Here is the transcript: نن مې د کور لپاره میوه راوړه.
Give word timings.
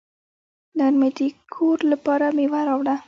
نن 0.77 0.93
مې 0.99 1.09
د 1.17 1.19
کور 1.53 1.77
لپاره 1.91 2.25
میوه 2.37 2.61
راوړه. 2.69 2.95